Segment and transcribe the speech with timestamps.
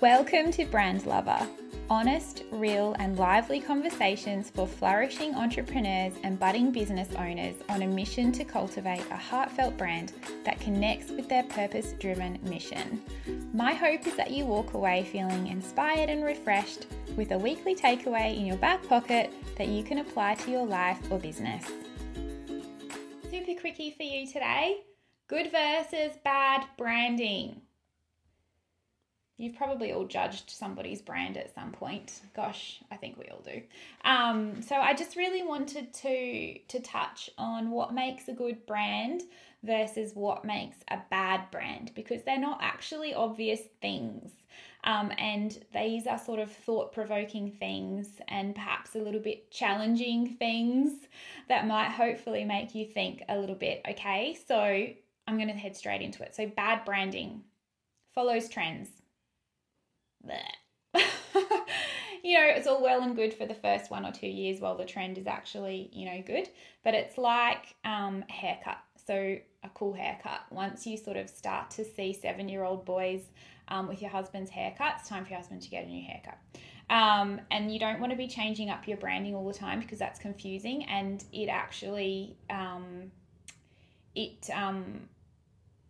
[0.00, 1.48] Welcome to Brand Lover
[1.90, 8.32] honest, real, and lively conversations for flourishing entrepreneurs and budding business owners on a mission
[8.32, 10.12] to cultivate a heartfelt brand
[10.44, 13.02] that connects with their purpose driven mission.
[13.52, 16.86] My hope is that you walk away feeling inspired and refreshed
[17.16, 20.98] with a weekly takeaway in your back pocket that you can apply to your life
[21.10, 21.70] or business.
[23.30, 24.78] Super quickie for you today
[25.28, 27.60] good versus bad branding.
[29.36, 32.20] You've probably all judged somebody's brand at some point.
[32.36, 33.62] Gosh, I think we all do.
[34.04, 39.22] Um, so I just really wanted to to touch on what makes a good brand
[39.64, 44.30] versus what makes a bad brand because they're not actually obvious things.
[44.84, 50.36] Um, and these are sort of thought provoking things and perhaps a little bit challenging
[50.36, 50.92] things
[51.48, 53.80] that might hopefully make you think a little bit.
[53.88, 54.58] Okay, so
[55.26, 56.36] I'm going to head straight into it.
[56.36, 57.42] So, bad branding
[58.14, 58.90] follows trends
[62.22, 64.76] you know, it's all well and good for the first one or two years while
[64.76, 66.48] the trend is actually, you know, good.
[66.82, 68.78] But it's like um, haircut.
[69.06, 70.40] So a cool haircut.
[70.50, 73.22] Once you sort of start to see seven year old boys
[73.68, 76.38] um, with your husband's haircut, it's time for your husband to get a new haircut.
[76.90, 79.98] Um, and you don't want to be changing up your branding all the time because
[79.98, 83.10] that's confusing and it actually um,
[84.14, 85.08] it um,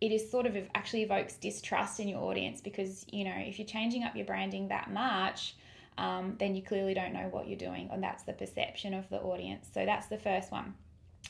[0.05, 3.67] it is sort of actually evokes distrust in your audience because you know if you're
[3.67, 5.55] changing up your branding that much
[5.97, 9.17] um, then you clearly don't know what you're doing and that's the perception of the
[9.17, 9.67] audience.
[9.73, 10.75] So that's the first one.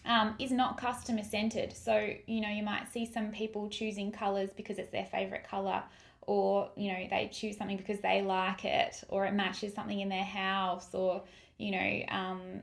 [0.06, 1.72] Um, is not customer centered.
[1.74, 5.84] So you know you might see some people choosing colors because it's their favorite color
[6.22, 10.10] or you know they choose something because they like it or it matches something in
[10.10, 11.22] their house or
[11.58, 12.62] you know um,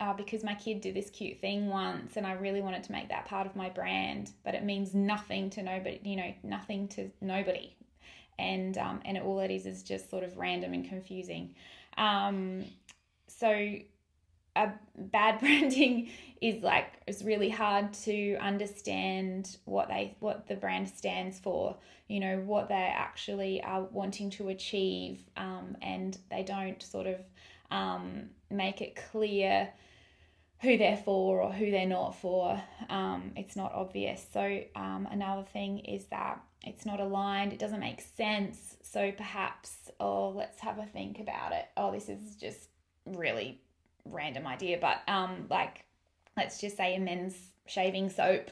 [0.00, 3.08] uh, because my kid did this cute thing once and I really wanted to make
[3.08, 7.10] that part of my brand, but it means nothing to nobody, you know, nothing to
[7.20, 7.74] nobody.
[8.38, 11.54] And, um, and all it is is just sort of random and confusing.
[11.96, 12.64] Um,
[13.26, 13.78] so
[14.58, 20.88] a bad branding is like it's really hard to understand what they what the brand
[20.88, 21.76] stands for
[22.08, 27.16] you know what they actually are wanting to achieve um, and they don't sort of
[27.70, 29.70] um, make it clear
[30.60, 32.60] who they're for or who they're not for.
[32.88, 34.24] Um, it's not obvious.
[34.32, 38.76] So, um, another thing is that it's not aligned, it doesn't make sense.
[38.82, 41.66] So, perhaps, oh, let's have a think about it.
[41.76, 42.68] Oh, this is just
[43.06, 43.60] really
[44.04, 45.84] random idea, but um, like,
[46.36, 47.36] let's just say a men's
[47.66, 48.50] shaving soap.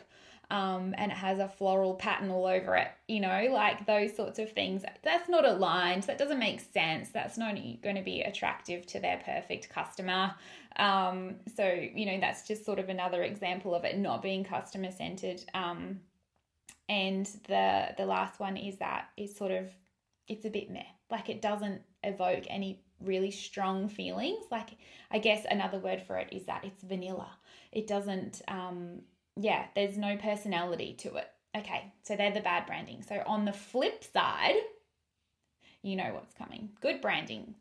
[0.48, 4.38] Um, and it has a floral pattern all over it, you know, like those sorts
[4.38, 4.84] of things.
[5.02, 6.04] That's not aligned.
[6.04, 7.08] That doesn't make sense.
[7.08, 10.36] That's not going to be attractive to their perfect customer.
[10.76, 14.92] Um, so, you know, that's just sort of another example of it not being customer
[14.92, 15.40] centered.
[15.52, 16.00] Um,
[16.88, 19.68] and the the last one is that is sort of
[20.28, 20.82] it's a bit meh.
[21.10, 24.44] Like it doesn't evoke any really strong feelings.
[24.50, 24.70] Like
[25.10, 27.30] I guess another word for it is that it's vanilla.
[27.72, 29.02] It doesn't um
[29.36, 31.28] yeah, there's no personality to it.
[31.56, 33.02] Okay, so they're the bad branding.
[33.02, 34.56] So on the flip side,
[35.82, 36.70] you know what's coming.
[36.80, 37.54] Good branding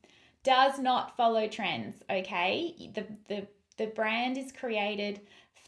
[0.43, 1.95] does not follow trends.
[2.09, 3.47] Okay, the the
[3.77, 5.21] the brand is created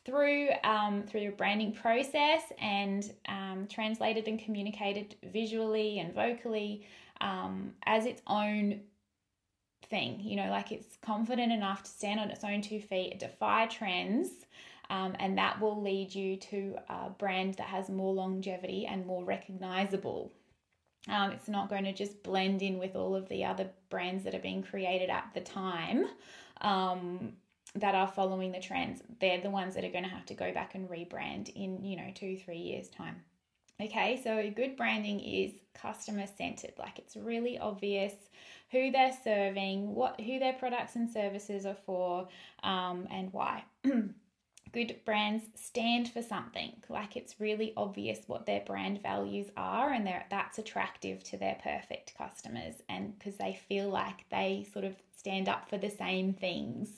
[0.05, 6.87] through um, through a branding process and um, translated and communicated visually and vocally
[7.21, 8.81] um, as its own
[9.89, 10.19] thing.
[10.21, 14.29] You know, like it's confident enough to stand on its own two feet, defy trends.
[14.89, 19.25] Um, and that will lead you to a brand that has more longevity and more
[19.25, 20.31] recognizable
[21.09, 24.35] um, it's not going to just blend in with all of the other brands that
[24.35, 26.07] are being created at the time
[26.61, 27.33] um,
[27.75, 29.01] that are following the trends.
[29.19, 31.95] They're the ones that are going to have to go back and rebrand in, you
[31.95, 33.15] know, two, three years' time.
[33.79, 36.73] Okay, so good branding is customer centered.
[36.77, 38.13] Like it's really obvious
[38.71, 42.27] who they're serving, what who their products and services are for,
[42.63, 43.63] um, and why.
[44.73, 46.71] good brands stand for something.
[46.89, 52.15] Like it's really obvious what their brand values are, and that's attractive to their perfect
[52.17, 56.89] customers, and because they feel like they sort of stand up for the same things.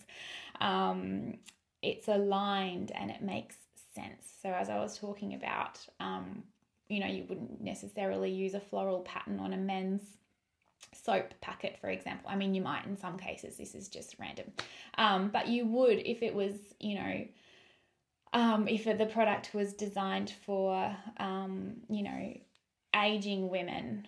[0.62, 1.36] Um,
[1.81, 3.56] it's aligned and it makes
[3.95, 4.33] sense.
[4.42, 6.44] So, as I was talking about, um,
[6.89, 10.01] you know, you wouldn't necessarily use a floral pattern on a men's
[10.94, 12.30] soap packet, for example.
[12.30, 14.51] I mean, you might in some cases, this is just random.
[14.98, 17.25] Um, but you would if it was, you know,
[18.34, 22.38] um, if the product was designed for, um, you know,
[22.96, 24.08] aging women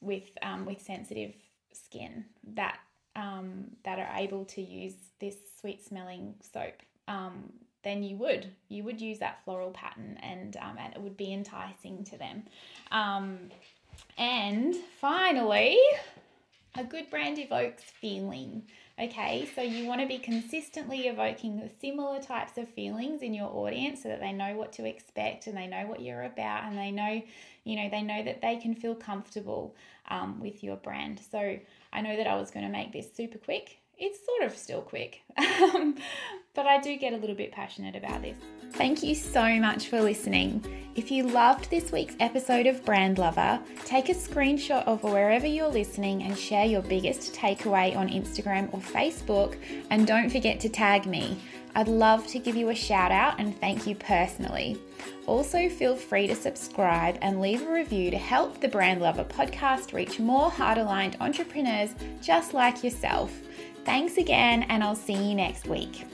[0.00, 1.34] with um, with sensitive
[1.72, 2.24] skin
[2.54, 2.78] that
[3.16, 7.52] um, that are able to use this sweet smelling soap, um,
[7.82, 11.32] then you would you would use that floral pattern and um, and it would be
[11.32, 12.44] enticing to them.
[14.16, 15.78] And finally,
[16.76, 18.64] a good brand evokes feeling.
[19.00, 24.02] Okay, so you want to be consistently evoking similar types of feelings in your audience
[24.02, 26.90] so that they know what to expect and they know what you're about and they
[26.90, 27.22] know,
[27.62, 29.76] you know, they know that they can feel comfortable
[30.08, 31.20] um, with your brand.
[31.30, 31.58] So
[31.92, 33.78] I know that I was going to make this super quick.
[34.00, 35.96] It's sort of still quick, um,
[36.54, 38.36] but I do get a little bit passionate about this.
[38.74, 40.64] Thank you so much for listening.
[40.94, 45.66] If you loved this week's episode of Brand Lover, take a screenshot of wherever you're
[45.66, 49.56] listening and share your biggest takeaway on Instagram or Facebook.
[49.90, 51.36] And don't forget to tag me.
[51.74, 54.80] I'd love to give you a shout out and thank you personally.
[55.26, 59.92] Also, feel free to subscribe and leave a review to help the Brand Lover podcast
[59.92, 63.32] reach more heart aligned entrepreneurs just like yourself.
[63.84, 66.04] Thanks again, and I'll see you next week.